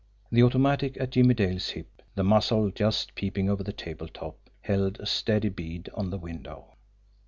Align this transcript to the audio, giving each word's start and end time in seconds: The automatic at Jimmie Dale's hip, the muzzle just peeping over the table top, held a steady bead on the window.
The 0.31 0.41
automatic 0.41 0.97
at 0.99 1.11
Jimmie 1.11 1.35
Dale's 1.35 1.69
hip, 1.69 2.01
the 2.15 2.23
muzzle 2.23 2.71
just 2.71 3.13
peeping 3.13 3.51
over 3.51 3.61
the 3.61 3.71
table 3.71 4.07
top, 4.07 4.49
held 4.61 4.99
a 4.99 5.05
steady 5.05 5.49
bead 5.49 5.89
on 5.93 6.09
the 6.09 6.17
window. 6.17 6.73